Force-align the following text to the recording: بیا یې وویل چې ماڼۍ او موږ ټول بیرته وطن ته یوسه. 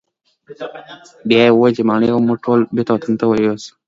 بیا 1.27 1.39
یې 1.45 1.51
وویل 1.53 1.73
چې 1.77 1.83
ماڼۍ 1.89 2.09
او 2.11 2.25
موږ 2.27 2.37
ټول 2.45 2.59
بیرته 2.75 2.91
وطن 2.93 3.13
ته 3.19 3.25
یوسه. 3.45 3.69